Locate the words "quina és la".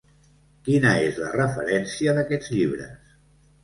0.67-1.29